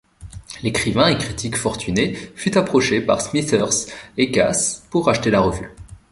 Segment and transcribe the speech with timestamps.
[0.63, 3.85] L'écrivain et critique fortuné fut approché par Smithers
[4.17, 5.69] et Cass pour racheter la revue.